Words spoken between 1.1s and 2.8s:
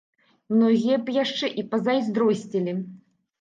яшчэ і пазайздросцілі.